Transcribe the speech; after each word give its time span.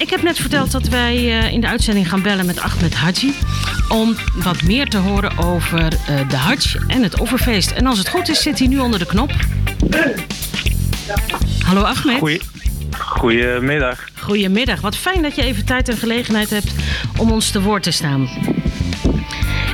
ik 0.00 0.10
heb 0.10 0.22
net 0.22 0.38
verteld 0.38 0.70
dat 0.70 0.88
wij 0.88 1.16
uh, 1.16 1.52
in 1.52 1.60
de 1.60 1.66
uitzending 1.66 2.08
gaan 2.08 2.22
bellen 2.22 2.46
met 2.46 2.58
Ahmed 2.58 2.94
Haji. 2.94 3.34
Om 3.88 4.16
wat 4.34 4.62
meer 4.62 4.88
te 4.88 4.96
horen 4.96 5.38
over 5.38 5.82
uh, 5.82 6.28
de 6.28 6.36
Hajj 6.36 6.76
en 6.86 7.02
het 7.02 7.20
offerfeest. 7.20 7.70
En 7.70 7.86
als 7.86 7.98
het 7.98 8.08
goed 8.08 8.28
is, 8.28 8.42
zit 8.42 8.58
hij 8.58 8.68
nu 8.68 8.78
onder 8.78 8.98
de 8.98 9.06
knop. 9.06 9.32
Hallo 11.64 11.82
Ahmed. 11.82 12.18
Goeie, 12.18 12.40
goedemiddag. 12.98 14.08
Goedemiddag. 14.20 14.80
Wat 14.80 14.96
fijn 14.96 15.22
dat 15.22 15.36
je 15.36 15.42
even 15.42 15.64
tijd 15.64 15.88
en 15.88 15.96
gelegenheid 15.96 16.50
hebt 16.50 16.72
om 17.16 17.30
ons 17.30 17.50
te 17.50 17.62
woord 17.62 17.82
te 17.82 17.90
staan. 17.90 18.28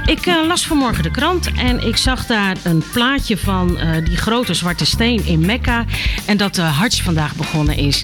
Ik 0.07 0.27
uh, 0.27 0.47
las 0.47 0.67
vanmorgen 0.67 1.03
de 1.03 1.11
krant 1.11 1.51
en 1.57 1.87
ik 1.87 1.97
zag 1.97 2.27
daar 2.27 2.57
een 2.63 2.83
plaatje 2.93 3.39
van 3.39 3.79
uh, 3.81 4.05
die 4.05 4.17
grote 4.17 4.55
zwarte 4.55 4.87
steen 4.87 5.27
in 5.27 5.47
Mekka. 5.47 5.85
En 6.25 6.37
dat 6.37 6.55
de 6.55 6.63
Hajj 6.63 7.03
vandaag 7.03 7.35
begonnen 7.35 7.77
is. 7.77 8.03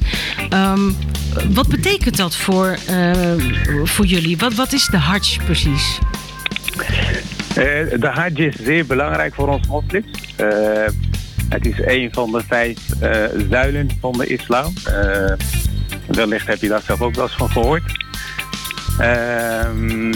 Um, 0.53 0.97
wat 1.51 1.69
betekent 1.69 2.17
dat 2.17 2.37
voor, 2.37 2.77
uh, 2.91 3.33
voor 3.85 4.05
jullie? 4.05 4.37
Wat, 4.37 4.55
wat 4.55 4.73
is 4.73 4.87
de 4.87 4.97
Hajj 4.97 5.39
precies? 5.45 5.99
de 7.99 8.11
Hajj 8.13 8.35
is 8.35 8.57
zeer 8.57 8.87
belangrijk 8.87 9.35
voor 9.35 9.49
ons 9.49 9.67
moslims. 9.67 10.07
het 11.49 11.67
is 11.67 11.75
een 11.79 12.09
van 12.13 12.33
de 12.33 12.43
vijf 12.47 12.79
zuilen 13.51 13.89
van 14.01 14.13
de 14.13 14.27
islam. 14.27 14.73
wellicht 16.07 16.47
heb 16.47 16.61
je 16.61 16.69
daar 16.69 16.83
zelf 16.83 17.01
ook 17.01 17.15
wel 17.15 17.25
eens 17.25 17.37
van 17.37 17.51
gehoord. 17.51 18.05
Ehm 18.99 20.13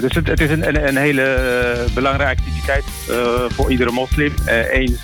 dus 0.00 0.14
het, 0.14 0.40
is 0.40 0.50
een, 0.50 0.86
een, 0.88 0.96
hele 0.96 1.86
belangrijke 1.94 2.42
activiteit 2.42 2.84
voor 3.48 3.70
iedere 3.70 3.90
moslim. 3.90 4.34
Eens 4.70 5.00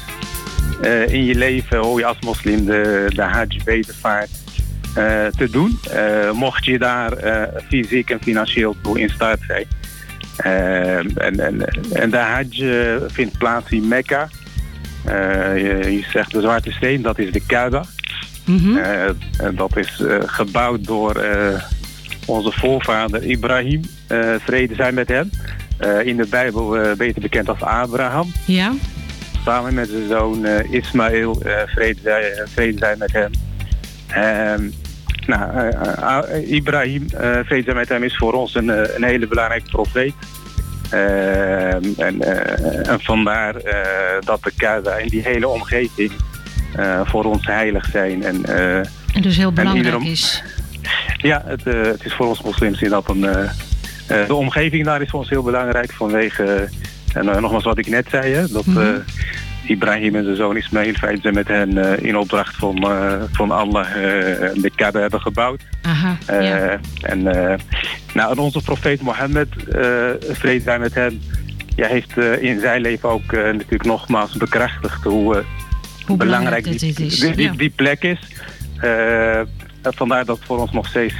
in 1.06 1.24
je 1.24 1.34
leven 1.34 1.78
hoor 1.78 1.98
je 1.98 2.06
als 2.06 2.18
moslim 2.20 2.64
de, 2.64 3.04
de 3.08 3.22
Hajj 3.22 3.60
betervaart 3.64 4.30
te 5.36 5.48
doen. 5.50 5.78
mocht 6.32 6.64
je 6.64 6.78
daar 6.78 7.12
fysiek 7.68 8.10
en 8.10 8.22
financieel 8.22 8.76
toe 8.82 9.00
in 9.00 9.08
staat 9.08 9.38
zijn. 9.46 9.66
en, 11.14 11.40
en, 11.40 11.64
en 11.92 12.10
de 12.10 12.16
Hajj 12.16 12.64
vindt 13.06 13.38
plaats 13.38 13.70
in 13.70 13.88
Mekka. 13.88 14.28
Je, 15.04 15.78
je, 15.88 16.04
zegt 16.12 16.32
de 16.32 16.40
zwarte 16.40 16.72
steen, 16.72 17.02
dat 17.02 17.18
is 17.18 17.32
de 17.32 17.42
Kaaba. 17.46 17.84
Mm 18.44 18.58
-hmm. 18.58 19.56
dat 19.56 19.76
is 19.76 20.02
gebouwd 20.26 20.84
door 20.84 21.24
onze 22.26 22.52
voorvader 22.52 23.24
Ibrahim, 23.24 23.80
vrede 24.44 24.74
zijn 24.74 24.94
met 24.94 25.08
hem. 25.08 25.30
Uh, 25.80 26.06
in 26.06 26.16
de 26.16 26.26
Bijbel 26.26 26.76
uh, 26.76 26.92
beter 26.92 27.20
bekend 27.20 27.48
als 27.48 27.60
Abraham. 27.60 28.32
Ja. 28.46 28.72
Samen 29.44 29.74
met 29.74 29.88
zijn 29.88 30.08
zoon 30.08 30.46
Ismaël, 30.46 31.42
vrede, 31.66 32.46
vrede 32.54 32.78
zijn 32.78 32.98
met 32.98 33.12
hem. 33.12 33.30
Nou, 35.26 35.72
Ibrahim, 36.46 37.06
vrede 37.44 37.74
met 37.74 37.88
hem, 37.88 38.02
is 38.02 38.16
voor 38.16 38.32
ons 38.32 38.54
een, 38.54 38.68
een 38.96 39.04
hele 39.04 39.26
belangrijke 39.26 39.70
profeet. 39.70 40.14
En, 40.90 41.94
en, 41.96 43.00
vandaar 43.00 43.54
dat 44.20 44.42
de 44.42 44.52
Kaaba 44.56 44.90
en 44.90 45.08
die 45.08 45.22
hele 45.22 45.48
omgeving 45.48 46.12
voor 47.04 47.24
ons 47.24 47.46
heilig 47.46 47.86
zijn. 47.86 48.24
En, 48.24 48.44
en 49.14 49.22
dus 49.22 49.36
heel 49.36 49.52
belangrijk 49.52 50.02
is. 50.02 50.42
Ja, 51.16 51.42
het, 51.46 51.64
het, 51.64 52.04
is 52.04 52.14
voor 52.14 52.26
ons 52.26 52.42
moslims 52.42 52.80
dat 52.80 53.08
een... 53.08 53.26
De 54.06 54.34
omgeving 54.34 54.84
daar 54.84 55.02
is 55.02 55.10
voor 55.10 55.18
ons 55.18 55.28
heel 55.28 55.42
belangrijk 55.42 55.92
vanwege... 55.92 56.68
en 57.14 57.24
nogmaals 57.24 57.64
wat 57.64 57.78
ik 57.78 57.86
net 57.86 58.06
zei, 58.10 58.32
hè, 58.32 58.48
dat... 58.48 58.66
Mm 58.66 58.76
-hmm. 58.76 59.04
Ibrahim 59.66 60.14
en 60.14 60.24
zijn 60.24 60.36
zoon 60.36 60.56
Ismail 60.56 60.94
zijn 60.94 61.34
met 61.34 61.48
hen 61.48 61.70
uh, 61.70 61.98
in 61.98 62.16
opdracht 62.16 62.56
van, 62.56 62.76
uh, 62.84 63.22
van 63.32 63.50
Allah 63.50 63.88
uh, 63.88 64.02
de 64.62 64.70
Kaaba 64.74 65.00
hebben 65.00 65.20
gebouwd. 65.20 65.62
Aha, 65.82 66.16
ja. 66.26 66.80
En 67.02 67.22
nou, 68.14 68.38
onze 68.38 68.62
profeet 68.62 69.00
Mohammed, 69.00 69.48
vrede 70.20 70.62
zijn 70.62 70.80
met 70.80 70.94
hem, 70.94 71.20
ja, 71.76 71.86
heeft 71.86 72.16
in 72.40 72.60
zijn 72.60 72.80
leven 72.80 73.08
ook 73.08 73.32
natuurlijk 73.32 73.84
nogmaals 73.84 74.36
bekrachtigd 74.36 75.04
hoe, 75.04 75.44
hoe 76.06 76.16
belangrijk, 76.16 76.62
belangrijk 76.62 76.64
die, 76.64 77.06
is. 77.06 77.20
Die, 77.20 77.34
die, 77.34 77.56
die, 77.56 77.70
plek 77.70 78.02
is. 78.02 78.18
vandaar 79.82 80.24
dat 80.24 80.36
het 80.36 80.46
voor 80.46 80.58
ons 80.58 80.72
nog 80.72 80.86
steeds... 80.86 81.16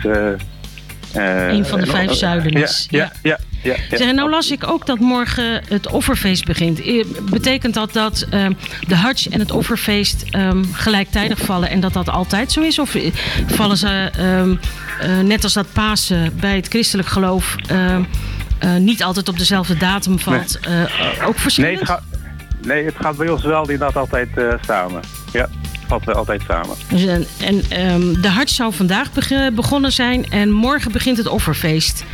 een 1.15 1.67
van 1.67 1.81
de 1.81 1.87
vijf 1.87 2.13
zuilen 2.13 2.53
is. 2.53 2.87
Ja, 2.91 3.13
ja, 3.23 3.39
ja. 3.63 3.75
zeg, 3.91 4.13
nou 4.13 4.31
las 4.31 4.51
ik 4.51 4.67
ook 4.67 4.87
dat 4.87 4.99
morgen 4.99 5.63
het 5.69 5.89
offerfeest 5.89 6.45
begint. 6.45 6.81
Betekent 7.31 7.75
dat 7.75 7.93
dat 7.93 8.27
um, 8.35 8.57
de 8.89 8.97
Hajj 8.97 9.27
en 9.31 9.39
het 9.39 9.51
offerfeest 9.51 10.25
um, 10.37 10.75
gelijktijdig 10.75 11.39
vallen 11.39 11.69
en 11.69 11.81
dat 11.81 11.93
dat 11.93 12.09
altijd 12.09 12.53
zo 12.53 12.61
is? 12.61 12.79
Of 12.79 12.97
vallen 13.47 13.77
ze, 13.77 14.11
uh, 14.19 15.19
net 15.19 15.45
als 15.45 15.53
dat 15.53 15.73
Pasen 15.73 16.37
bij 16.41 16.57
het 16.57 16.69
christelijk 16.69 17.09
geloof, 17.09 17.57
niet 18.79 19.03
altijd 19.03 19.29
op 19.29 19.39
dezelfde 19.39 19.77
datum 19.77 20.19
valt? 20.19 20.59
Nee. 20.69 20.87
Ook 21.27 21.39
verschillend? 21.39 21.73
Nee 21.73 21.81
het, 21.81 21.91
gaat, 21.91 22.03
nee, 22.63 22.85
het 22.85 22.95
gaat 23.01 23.17
bij 23.17 23.29
ons 23.29 23.43
wel 23.43 23.63
inderdaad 23.63 23.97
altijd 23.97 24.29
samen. 24.67 25.01
Ja 25.33 25.49
vatten 25.87 26.13
we 26.13 26.19
altijd 26.19 26.43
samen. 26.49 26.77
Dus, 26.89 27.05
en 27.05 27.27
en 27.41 27.93
um, 27.93 28.23
de 28.23 28.29
Hart 28.29 28.51
zou 28.51 28.73
vandaag 28.73 29.11
begonnen 29.55 29.93
zijn 29.93 30.31
en 30.31 30.51
morgen 30.51 30.93
begint 30.93 31.17
het 31.17 31.27
offerfeest. 31.27 32.05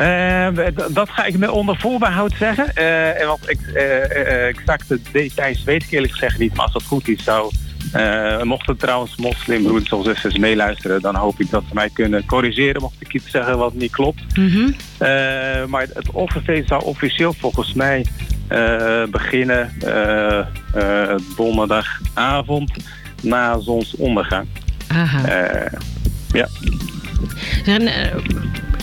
Uh, 0.00 0.48
dat 0.90 1.10
ga 1.10 1.24
ik 1.24 1.38
me 1.38 1.52
onder 1.52 1.76
voorbehoud 1.78 2.32
zeggen. 2.38 2.72
Uh, 2.74 3.26
want 3.26 3.50
ik, 3.50 3.58
uh, 3.74 4.46
exacte 4.46 4.98
details 5.12 5.64
weet 5.64 5.82
ik 5.82 5.90
eerlijk 5.90 6.12
gezegd 6.12 6.38
niet. 6.38 6.54
Maar 6.54 6.64
als 6.64 6.72
dat 6.72 6.82
goed 6.82 7.08
is, 7.08 7.24
zou... 7.24 7.52
mochten 8.42 8.76
trouwens 8.76 9.16
moslimbroeders 9.16 9.92
of 9.92 10.04
zusters 10.04 10.38
meeluisteren... 10.38 11.00
dan 11.00 11.14
hoop 11.14 11.40
ik 11.40 11.50
dat 11.50 11.62
ze 11.68 11.74
mij 11.74 11.90
kunnen 11.92 12.26
corrigeren... 12.26 12.82
mocht 12.82 12.94
ik 12.98 13.14
iets 13.14 13.30
zeggen 13.30 13.58
wat 13.58 13.74
niet 13.74 13.90
klopt. 13.90 14.36
Mm 14.36 14.48
-hmm. 14.48 14.74
maar 15.68 15.86
het 15.94 16.10
offerfeest 16.12 16.68
zou 16.68 16.84
officieel 16.84 17.32
volgens 17.32 17.72
mij... 17.72 18.04
beginnen 19.10 19.72
donderdagavond 21.36 22.70
na 23.22 23.60
zonsondergang. 23.60 24.46
Aha. 24.88 25.20
ja. 26.32 26.48
En, 27.64 27.88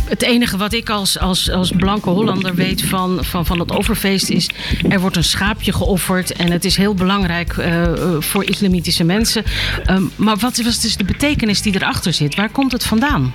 het 0.10 0.22
enige 0.22 0.58
wat 0.58 0.74
ik 0.74 0.90
als, 0.90 1.20
als, 1.20 1.52
als 1.52 1.72
blanke 1.78 2.10
Hollander 2.10 2.56
weet 2.56 2.84
van, 2.84 3.24
van, 3.24 3.46
van 3.46 3.60
het 3.60 3.72
offerfeest 3.72 4.30
is... 4.30 4.50
er 4.90 5.00
wordt 5.00 5.16
een 5.16 5.24
schaapje 5.24 5.74
geofferd 5.74 6.34
en 6.34 6.52
het 6.52 6.66
is 6.66 6.78
heel 6.78 6.94
belangrijk 6.94 7.56
uh, 7.58 7.84
voor 8.20 8.44
islamitische 8.44 9.04
mensen. 9.04 9.44
Um, 9.90 10.12
maar 10.16 10.38
wat 10.38 10.58
is 10.58 10.80
dus 10.80 10.98
de 10.98 11.04
betekenis 11.04 11.62
die 11.62 11.76
erachter 11.76 12.14
zit? 12.14 12.36
Waar 12.36 12.50
komt 12.50 12.72
het 12.72 12.86
vandaan? 12.86 13.34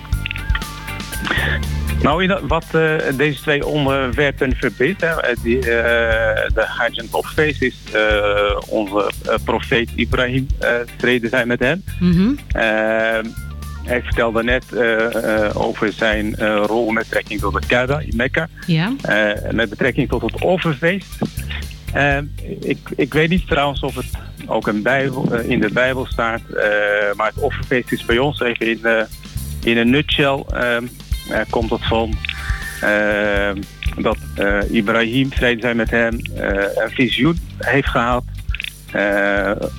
Nou, 2.02 2.38
wat 2.46 2.64
uh, 2.74 2.96
deze 3.16 3.40
twee 3.40 3.66
onderwerpen 3.66 4.56
verbindt, 4.56 5.04
die, 5.42 5.56
uh, 5.56 5.64
de 5.64 6.64
Hajj 6.66 6.96
en 6.96 7.04
het 7.04 7.14
offerfeest 7.14 7.62
is 7.62 7.76
onze 8.68 9.10
profeet 9.44 9.90
Ibrahim, 9.94 10.46
vrede 10.98 11.28
zijn 11.28 11.48
met 11.48 11.60
hem. 11.60 11.84
Mm 12.00 12.12
-hmm. 12.12 12.38
Hij 13.84 14.02
vertelde 14.02 14.42
net 14.42 14.64
over 15.54 15.92
zijn 15.92 16.36
rol 16.66 16.90
met 16.90 17.04
betrekking 17.04 17.40
tot 17.40 17.52
de 17.52 17.66
Kaaba 17.66 18.00
in 18.00 18.16
Mekka. 18.16 18.48
Ja. 18.66 18.92
met 19.50 19.70
betrekking 19.70 20.08
tot 20.08 20.22
het 20.22 20.42
offerfeest. 20.42 21.18
ik, 22.60 22.78
ik 22.96 23.12
weet 23.12 23.28
niet 23.28 23.46
trouwens 23.46 23.80
of 23.80 23.94
het 23.94 24.10
ook 24.46 24.68
in, 24.68 24.82
Bijbel, 24.82 25.34
in 25.34 25.60
de 25.60 25.72
Bijbel 25.72 26.06
staat. 26.06 26.42
maar 27.16 27.26
het 27.34 27.42
offerfeest 27.42 27.92
is 27.92 28.04
bij 28.04 28.18
ons 28.18 28.40
even 28.40 28.66
in, 28.66 29.06
in 29.62 29.76
een 29.76 29.90
nutshell. 29.90 30.44
Komt 31.50 31.70
het 31.70 31.86
van 31.86 32.14
dat 33.98 34.18
Ibrahim, 34.70 35.32
vrede 35.32 35.60
zijn 35.60 35.76
met 35.76 35.90
hem, 35.90 36.20
een 36.34 36.90
visioen 36.90 37.38
heeft 37.58 37.88
gehad. 37.88 38.24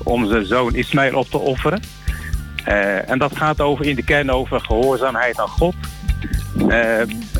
om 0.04 0.28
zijn 0.28 0.46
zoon 0.46 0.76
Ismaël 0.76 1.16
op 1.16 1.30
te 1.30 1.38
offeren. 1.38 1.82
En 3.08 3.20
dat 3.20 3.36
gaat 3.36 3.62
over 3.62 3.86
in 3.86 3.96
de 3.96 4.04
kern 4.04 4.32
over 4.32 4.60
gehoorzaamheid 4.60 5.40
aan 5.40 5.48
God. 5.48 5.76
Dat 6.54 6.70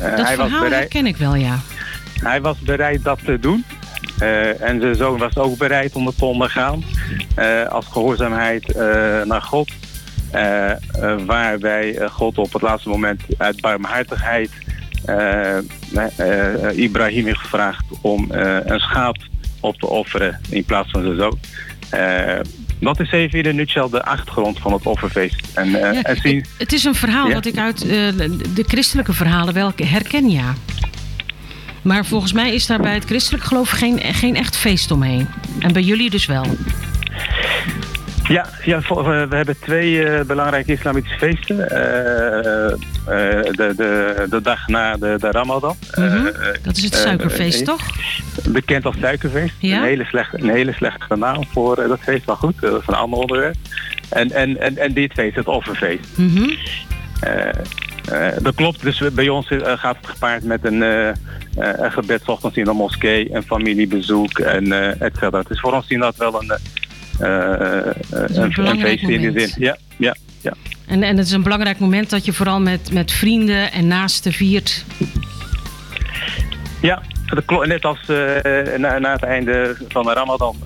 hij 0.00 0.36
was 0.36 0.50
bereid, 0.50 0.88
ken 0.88 1.06
ik 1.06 1.16
wel, 1.16 1.34
ja. 1.34 1.58
Hij 2.22 2.40
was 2.40 2.58
bereid 2.58 3.04
dat 3.04 3.18
te 3.24 3.38
doen. 3.38 3.64
en 4.58 4.80
zijn 4.80 4.94
zoon 4.94 5.18
was 5.18 5.36
ook 5.36 5.58
bereid 5.58 5.94
om 5.94 6.06
het 6.06 6.18
te 6.18 6.24
ondergaan. 6.24 6.84
als 7.68 7.86
gehoorzaamheid 7.86 8.74
naar 9.24 9.42
God. 9.42 9.70
Waarbij 11.26 12.08
God 12.10 12.38
op 12.38 12.52
het 12.52 12.62
laatste 12.62 12.88
moment 12.88 13.22
uit 13.38 13.60
barmhartigheid 13.60 14.50
Ibrahim 16.74 17.24
heeft 17.24 17.38
gevraagd 17.38 17.84
om 18.00 18.26
een 18.64 18.80
schaap 18.80 19.16
op 19.60 19.76
te 19.76 19.86
offeren 19.86 20.40
in 20.50 20.64
plaats 20.64 20.90
van 20.90 21.02
zijn 21.02 21.16
zoon. 21.16 21.38
Dat 22.82 23.00
is 23.00 23.10
even 23.10 23.38
in 23.38 23.44
de 23.44 23.52
nutshell 23.52 23.88
de 23.90 24.04
achtergrond 24.04 24.58
van 24.58 24.72
het 24.72 24.86
offerfeest. 24.86 25.46
En, 25.54 25.68
uh, 25.68 25.80
ja, 25.80 26.02
en 26.02 26.16
zien... 26.16 26.44
Het 26.58 26.72
is 26.72 26.84
een 26.84 26.94
verhaal 26.94 27.28
ja? 27.28 27.34
dat 27.34 27.46
ik 27.46 27.56
uit 27.56 27.84
uh, 27.84 27.90
de 28.54 28.64
christelijke 28.66 29.12
verhalen 29.12 29.54
wel 29.54 29.72
herken, 29.76 30.30
ja. 30.30 30.54
Maar 31.82 32.06
volgens 32.06 32.32
mij 32.32 32.54
is 32.54 32.66
daar 32.66 32.80
bij 32.80 32.94
het 32.94 33.04
christelijk 33.04 33.44
geloof 33.44 33.70
geen, 33.70 34.00
geen 34.00 34.36
echt 34.36 34.56
feest 34.56 34.90
omheen. 34.90 35.28
En 35.58 35.72
bij 35.72 35.82
jullie 35.82 36.10
dus 36.10 36.26
wel. 36.26 36.46
Ja, 38.32 38.46
ja 38.64 38.80
we 39.28 39.36
hebben 39.36 39.58
twee 39.60 40.24
belangrijke 40.24 40.72
islamitische 40.72 41.18
feesten. 41.18 41.56
de, 41.56 42.76
de, 43.76 44.26
de 44.30 44.40
dag 44.42 44.68
na 44.68 44.96
de, 44.96 45.16
de 45.18 45.30
Ramadan. 45.30 45.76
Mhm. 45.94 46.24
Dat 46.62 46.76
is 46.76 46.84
het 46.84 46.94
suikerfeest, 46.94 47.64
toch? 47.64 47.82
Bekend 48.48 48.84
als 48.84 48.96
suikerfeest. 49.00 49.54
Ja? 49.58 49.76
Een, 49.76 49.82
hele 49.82 50.04
slechte, 50.04 50.42
een 50.42 50.50
hele 50.50 50.72
slechte 50.72 51.16
naam 51.16 51.44
voor 51.52 51.76
dat 51.76 52.00
feest, 52.00 52.26
maar 52.26 52.36
goed, 52.36 52.60
dat 52.60 52.80
is 52.80 52.86
een 52.86 52.94
ander 52.94 53.18
onderwerp. 53.18 53.56
En, 54.08 54.30
en, 54.30 54.60
en, 54.60 54.78
en 54.78 54.92
dit 54.92 55.12
feest, 55.12 55.36
het 55.36 55.46
offerfeest. 55.46 56.06
Mm 56.16 56.56
uh, 58.12 58.28
dat 58.42 58.54
klopt, 58.54 58.82
dus 58.82 59.02
bij 59.12 59.28
ons 59.28 59.50
uh, 59.50 59.60
gaat 59.64 59.96
het 59.96 60.10
gepaard 60.10 60.44
met 60.44 60.64
een, 60.64 60.82
uh, 60.82 61.08
een 61.56 61.92
gebed 61.92 62.28
ochtends 62.28 62.56
in 62.56 62.64
de 62.64 62.72
moskee, 62.72 63.34
een 63.34 63.42
familiebezoek 63.42 64.38
en 64.38 64.72
et 65.00 65.12
cetera. 65.12 65.38
Het 65.38 65.50
is 65.50 65.60
voor 65.60 65.72
ons 65.72 65.88
dat 65.88 66.16
wel 66.16 66.42
een, 66.42 66.52
een, 67.22 68.66
een 68.66 68.80
feest 68.80 69.02
in 69.02 69.20
die 69.20 69.40
zin. 69.40 69.50
Ja, 69.58 69.76
ja, 69.96 70.16
ja. 70.40 70.52
En, 70.86 71.02
en 71.02 71.16
het 71.16 71.26
is 71.26 71.32
een 71.32 71.42
belangrijk 71.42 71.78
moment 71.78 72.10
dat 72.10 72.24
je 72.24 72.32
vooral 72.32 72.60
met, 72.60 72.92
met 72.92 73.12
vrienden 73.12 73.72
en 73.72 73.86
naasten 73.86 74.32
viert. 74.32 74.84
Ja, 76.80 77.02
dat. 77.26 77.66
Net 77.66 77.84
als 77.84 77.98
na, 78.76 78.98
na 78.98 79.12
het 79.12 79.22
einde 79.22 79.76
van 79.88 80.04
de 80.04 80.12
Ramadan 80.12 80.56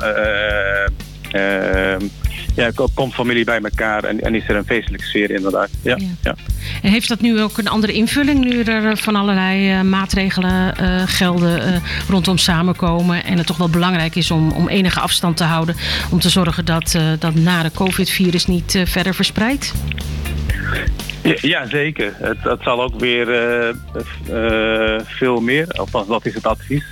ja, 2.56 2.70
komt 2.94 3.14
familie 3.14 3.44
bij 3.44 3.60
elkaar 3.60 4.04
en, 4.04 4.20
en, 4.20 4.34
is 4.34 4.48
er 4.48 4.56
een 4.56 4.64
feestelijke 4.64 5.06
sfeer 5.06 5.30
inderdaad. 5.30 5.68
Ja, 5.82 5.98
ja. 6.22 6.34
En 6.82 6.90
heeft 6.90 7.08
dat 7.08 7.20
nu 7.20 7.40
ook 7.40 7.58
een 7.58 7.68
andere 7.68 7.92
invulling 7.92 8.44
nu 8.44 8.62
er 8.62 8.90
eh, 8.90 8.96
van 8.96 9.16
allerlei 9.16 9.72
uh, 9.72 9.80
maatregelen 9.80 10.74
uh, 10.80 11.02
gelden 11.06 11.68
uh, 11.68 11.76
rondom 12.08 12.38
samenkomen 12.38 13.24
en 13.24 13.38
het 13.38 13.46
toch 13.46 13.56
wel 13.56 13.68
belangrijk 13.68 14.14
is 14.14 14.30
om, 14.30 14.52
om 14.52 14.68
enige 14.68 15.00
afstand 15.00 15.36
te 15.36 15.44
houden 15.44 15.76
om 16.10 16.20
te 16.20 16.28
zorgen 16.28 16.64
dat 16.64 16.98
dat 17.18 17.34
nare 17.34 17.70
COVID-virus 17.74 18.46
niet 18.46 18.82
verder 18.84 19.14
verspreidt? 19.14 19.72
Ja, 21.22 21.34
ja, 21.40 21.66
zeker. 21.66 22.12
Het, 22.18 22.36
het, 22.42 22.62
zal 22.62 22.82
ook 22.82 23.00
weer 23.00 23.26
veel 25.04 25.40
meer, 25.40 25.66
althans 25.68 26.08
dat 26.08 26.26
is 26.26 26.34
het 26.34 26.46
advies, 26.46 26.84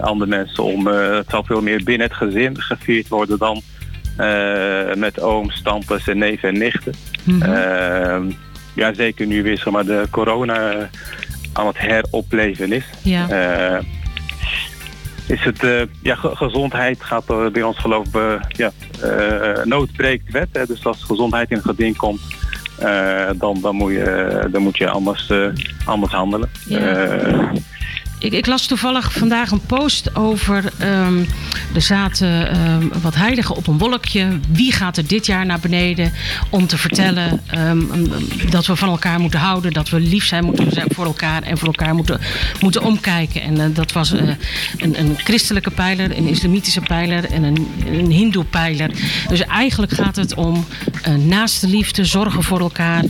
aan 0.00 0.18
de 0.18 0.26
mensen 0.26 0.64
om, 0.64 0.86
het 0.86 1.30
zal 1.30 1.44
veel 1.44 1.62
meer 1.62 1.82
binnen 1.84 2.06
het 2.06 2.16
gezin 2.16 2.60
gevierd 2.60 3.08
worden 3.08 3.38
dan 3.38 3.56
uh, 3.56 3.71
met 4.94 5.20
ooms, 5.20 5.62
tantes 5.62 6.08
en 6.08 6.18
neven 6.18 6.48
en 6.48 6.58
nichten. 6.58 6.94
Mm 7.24 7.42
ja, 8.74 8.94
zeker 8.94 9.26
nu 9.26 9.42
weer 9.42 9.58
zeg 9.58 9.72
maar, 9.72 9.84
de 9.84 10.06
corona 10.10 10.88
aan 11.52 11.66
het 11.66 11.78
heropleven 11.78 12.72
is. 12.72 12.84
Ja. 13.02 13.28
Uh, 13.30 13.80
is 15.26 15.44
het, 15.44 15.62
uh, 15.62 15.82
ja, 16.02 16.14
gezondheid 16.14 17.02
gaat 17.02 17.52
bij 17.52 17.62
ons 17.62 17.78
geloof 17.78 18.06
ik, 18.06 18.56
ja, 18.56 18.72
nood 19.64 19.92
breekt 19.92 20.30
wet. 20.32 20.48
Hè, 20.52 20.66
dus 20.66 20.84
als 20.84 21.02
gezondheid 21.02 21.50
in 21.50 21.56
het 21.56 21.66
geding 21.66 21.96
komt, 21.96 22.20
dan, 23.38 23.60
dan, 23.60 23.74
moet 23.74 23.92
je, 23.92 24.48
dan 24.50 24.62
moet 24.62 24.76
je 24.76 24.88
anders, 24.88 25.32
anders 25.84 26.12
handelen. 26.12 26.50
Ja. 26.66 27.52
Ik, 28.22 28.32
ik, 28.32 28.46
las 28.46 28.66
toevallig 28.66 29.12
vandaag 29.12 29.50
een 29.50 29.66
post 29.66 30.16
over. 30.16 30.72
Um, 30.82 31.26
er 31.74 31.82
zaten 31.82 32.60
um, 32.70 32.90
wat 33.02 33.14
heiligen 33.14 33.56
op 33.56 33.66
een 33.66 33.78
wolkje. 33.78 34.40
Wie 34.52 34.72
gaat 34.72 34.96
er 34.96 35.06
dit 35.06 35.26
jaar 35.26 35.46
naar 35.46 35.60
beneden 35.60 36.12
om 36.50 36.66
te 36.66 36.78
vertellen 36.78 37.40
um, 37.54 37.88
dat 38.50 38.66
we 38.66 38.76
van 38.76 38.88
elkaar 38.88 39.20
moeten 39.20 39.40
houden, 39.40 39.72
dat 39.72 39.88
we 39.88 40.00
lief 40.00 40.24
zijn 40.24 40.44
moeten 40.44 40.84
voor 40.94 41.04
elkaar 41.04 41.42
en 41.42 41.58
voor 41.58 41.68
elkaar 41.68 41.94
moeten, 41.94 42.20
moeten 42.60 42.82
omkijken. 42.82 43.42
En 43.42 43.56
uh, 43.56 43.64
dat 43.72 43.92
was 43.92 44.12
uh, 44.12 44.20
een, 44.78 44.98
een, 44.98 45.16
christelijke 45.18 45.70
pijler, 45.70 46.16
een 46.16 46.26
islamitische 46.26 46.80
pijler 46.80 47.24
en 47.24 47.42
een, 47.42 47.68
een 47.86 48.10
hindoe 48.10 48.44
pijler. 48.44 48.90
Dus 49.28 49.40
eigenlijk 49.40 49.92
gaat 49.92 50.16
het 50.16 50.34
om 50.34 50.64
uh, 51.08 51.14
naaste 51.14 51.68
liefde, 51.68 52.04
zorgen 52.04 52.42
voor 52.42 52.60
elkaar. 52.60 53.04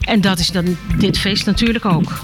en 0.00 0.20
dat 0.20 0.38
is 0.38 0.50
dan 0.50 0.76
dit 0.98 1.18
feest 1.18 1.46
natuurlijk 1.46 1.84
ook. 1.84 2.20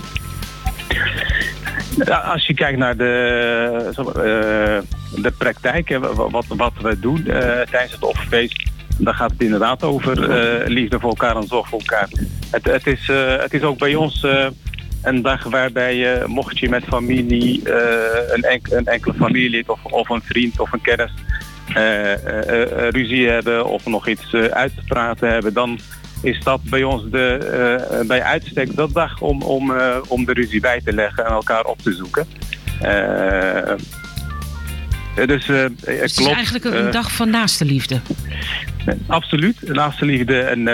Als 2.07 2.47
je 2.47 2.55
kijkt 2.55 2.79
naar 2.79 2.97
de, 2.97 3.93
uh, 3.99 5.23
de 5.23 5.31
praktijk, 5.39 5.99
wat, 6.31 6.45
wat 6.49 6.73
we 6.83 6.99
doen 6.99 7.25
uh, 7.27 7.35
tijdens 7.71 7.93
het 7.93 8.03
offerfeest, 8.03 8.71
dan 8.99 9.15
gaat 9.15 9.31
het 9.31 9.41
inderdaad 9.41 9.83
over 9.83 10.19
uh, 10.19 10.67
liefde 10.67 11.01
voor 11.01 11.09
elkaar 11.09 11.37
en 11.37 11.47
zorg 11.47 11.69
voor 11.69 11.79
elkaar. 11.79 12.09
Het, 12.51 12.65
het, 12.65 12.87
is, 12.87 13.07
het 13.41 13.55
is 13.55 13.63
ook 13.63 13.79
bij 13.79 13.95
ons 13.95 14.27
een 15.03 15.23
dag 15.23 15.45
waarbij 15.45 15.97
je, 15.97 16.25
mocht 16.27 16.59
je 16.59 16.69
met 16.69 16.85
familie, 16.85 17.63
een, 18.35 18.61
een 18.71 18.87
enkele 18.87 19.15
familielid 19.15 19.69
of, 19.69 19.85
of 19.85 20.09
een 20.09 20.23
vriend 20.23 20.61
of 20.61 20.73
een 20.73 20.81
kennis 20.81 21.13
ruzie 22.91 23.29
hebben 23.29 23.67
of 23.67 23.87
nog 23.87 24.09
iets 24.09 24.35
uit 24.35 24.77
te 24.77 24.83
praten 24.87 25.31
hebben, 25.31 25.53
dan 25.53 25.79
is 26.23 26.41
dat 26.43 26.61
bij 26.63 26.83
ons 26.83 27.11
de, 27.11 27.39
uh, 28.01 28.07
bij 28.07 28.23
uitstek 28.23 28.77
dat 28.77 28.93
dag 28.93 29.21
om, 29.21 29.43
om, 29.43 29.71
uh, 29.71 29.97
om 30.09 30.25
de 30.25 30.33
ruzie 30.33 30.61
bij 30.61 30.81
te 30.85 30.93
leggen 30.93 31.25
en 31.25 31.33
elkaar 31.33 31.65
op 31.65 31.83
te 31.83 31.93
zoeken. 31.93 32.27
Uh, 32.83 33.73
dus, 35.27 35.47
het 35.47 36.19
is 36.19 36.27
eigenlijk 36.27 36.65
een 36.65 36.91
dag 36.91 37.13
van 37.13 37.31
naaste 37.31 37.65
liefde. 37.65 38.01
Absoluut, 39.07 39.57
naaste 39.63 40.05
liefde. 40.05 40.41
En, 40.41 40.69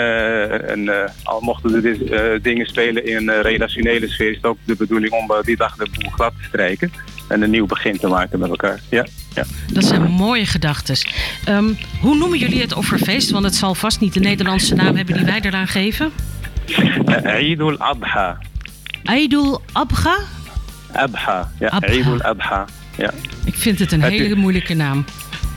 en 0.69 1.11
al 1.23 1.41
mochten 1.41 1.85
er 2.11 2.41
dingen 2.41 2.65
spelen 2.65 3.05
in 3.05 3.29
een 3.29 3.41
relationele 3.41 4.07
sfeer, 4.07 4.29
is 4.29 4.35
het 4.35 4.45
ook 4.45 4.57
de 4.63 4.75
bedoeling 4.75 5.13
om 5.13 5.31
die 5.41 5.57
dag 5.57 5.75
de 5.75 5.87
boel 5.93 6.11
glad 6.11 6.33
te 6.37 6.47
strijken 6.47 6.91
en 7.27 7.41
een 7.41 7.49
nieuw 7.49 7.65
begin 7.65 7.97
te 7.97 8.07
maken 8.07 8.39
met 8.39 8.49
elkaar. 8.49 8.79
Ja, 8.89 9.05
ja. 9.33 9.43
Dat 9.71 9.85
zijn 9.85 10.03
mooie 10.03 10.45
gedachten. 10.45 10.97
Um, 11.49 11.77
hoe 12.01 12.17
noemen 12.17 12.37
jullie 12.37 12.61
het 12.61 12.73
offerfeest? 12.73 13.31
Want 13.31 13.45
het 13.45 13.55
zal 13.55 13.75
vast 13.75 13.99
niet 13.99 14.13
de 14.13 14.19
Nederlandse 14.19 14.75
naam 14.75 14.95
hebben 14.95 15.15
die 15.15 15.25
wij 15.25 15.41
eraan 15.41 15.67
geven. 15.67 16.11
Uh, 16.67 17.25
Eidul 17.25 17.77
Adha. 17.77 18.37
Eidul 19.03 19.61
Abha? 19.71 20.17
Abha, 20.91 21.51
ja. 21.59 21.81
Eidul 21.81 22.21
Adha. 22.21 22.65
Ja. 22.97 23.13
Ik 23.45 23.55
vind 23.55 23.79
het 23.79 23.91
een 23.91 24.01
hele 24.01 24.35
moeilijke 24.35 24.73
naam. 24.73 25.05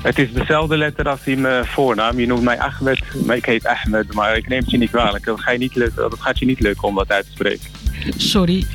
Het 0.03 0.19
is 0.19 0.33
dezelfde 0.33 0.77
letter 0.77 1.09
als 1.09 1.21
in 1.25 1.41
mijn 1.41 1.67
voornaam. 1.67 2.19
Je 2.19 2.27
noemt 2.27 2.43
mij 2.43 2.59
Ahmed, 2.59 3.03
maar 3.25 3.37
ik 3.37 3.45
heet 3.45 3.67
Ahmed. 3.67 4.15
Maar 4.15 4.37
ik 4.37 4.49
neem 4.49 4.59
het 4.61 4.71
je 4.71 4.79
niet 4.79 4.91
kwalijk. 4.91 5.25
Dat, 5.25 5.41
ga 5.41 5.51
je 5.51 5.59
niet 5.59 5.75
lukken, 5.75 6.11
dat 6.11 6.21
gaat 6.21 6.39
je 6.39 6.47
niet 6.47 6.61
lukken 6.61 6.89
om 6.89 6.95
dat 6.95 7.11
uit 7.11 7.25
te 7.25 7.31
spreken. 7.31 7.71
Sorry. 8.17 8.67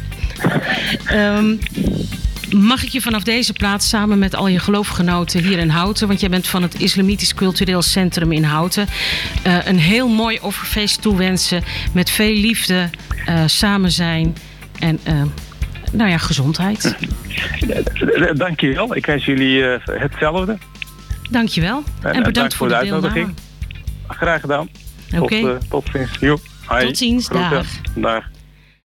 um, 1.13 1.59
Mag 2.53 2.83
ik 2.83 2.89
je 2.89 3.01
vanaf 3.01 3.23
deze 3.23 3.53
plaats 3.53 3.89
samen 3.89 4.19
met 4.19 4.35
al 4.35 4.47
je 4.47 4.59
geloofgenoten 4.59 5.43
hier 5.43 5.57
in 5.57 5.69
Houten, 5.69 6.07
want 6.07 6.19
jij 6.19 6.29
bent 6.29 6.47
van 6.47 6.61
het 6.61 6.79
Islamitisch 6.79 7.33
Cultureel 7.33 7.81
Centrum 7.81 8.31
in 8.31 8.43
Houten, 8.43 8.87
uh, 9.47 9.65
een 9.65 9.79
heel 9.79 10.07
mooi 10.07 10.39
offerfeest 10.41 11.01
toewensen 11.01 11.63
met 11.93 12.09
veel 12.09 12.33
liefde, 12.33 12.89
uh, 13.29 13.43
samen 13.45 13.91
zijn 13.91 14.35
en 14.79 14.99
uh, 15.07 15.21
nou 15.91 16.09
ja, 16.09 16.17
gezondheid. 16.17 16.95
Dankjewel. 18.33 18.95
Ik 18.95 19.05
wens 19.05 19.25
jullie 19.25 19.63
hetzelfde. 19.83 20.57
Dankjewel. 21.29 21.83
En, 22.01 22.13
en 22.13 22.23
bedankt 22.23 22.53
voor 22.53 22.67
de, 22.67 22.73
de 22.73 22.79
uitnodiging. 22.79 23.35
Graag 24.07 24.41
gedaan. 24.41 24.69
Oké. 25.13 25.23
Okay. 25.23 25.41
Tot, 25.41 25.69
tot 25.69 25.89
ziens. 25.93 26.37
Tot 26.67 26.97
ziens. 26.97 27.27
Dag. 27.27 27.65
Dag. 27.95 28.31